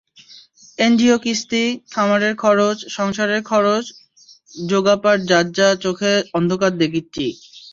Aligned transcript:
NGO 0.79 1.17
কিস্তি, 1.23 1.63
খামারের 1.93 2.33
খরচ, 2.43 2.77
সংসারের 2.95 3.41
খরচ 3.45 3.85
যোগাপার 4.67 5.15
যায্যা 5.29 5.69
চোখে 5.83 6.13
অন্ধকার 6.37 6.71
দেকিচ্চি। 6.81 7.27